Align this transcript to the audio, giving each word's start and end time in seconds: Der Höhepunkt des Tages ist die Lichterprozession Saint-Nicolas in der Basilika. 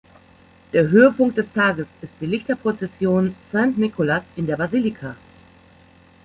Der 0.73 0.89
Höhepunkt 0.89 1.37
des 1.37 1.51
Tages 1.51 1.85
ist 2.01 2.15
die 2.19 2.25
Lichterprozession 2.25 3.35
Saint-Nicolas 3.51 4.23
in 4.35 4.47
der 4.47 4.57
Basilika. 4.57 5.15